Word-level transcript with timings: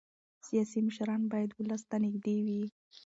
سیاسي 0.47 0.79
مشران 0.87 1.21
باید 1.31 1.49
ولس 1.57 1.81
ته 1.89 1.95
نږدې 2.03 2.37
وي 2.45 2.63